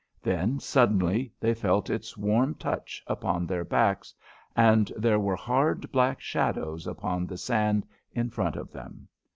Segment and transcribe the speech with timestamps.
[0.23, 4.15] Then, suddenly, they felt its warm touch upon their backs,
[4.55, 9.07] and there were hard black shadows upon the sand in front of them.